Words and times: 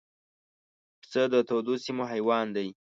پسه 0.99 1.23
د 1.33 1.35
تودو 1.47 1.73
سیمو 1.83 2.03
حیوان 2.13 2.45
دی. 2.55 2.67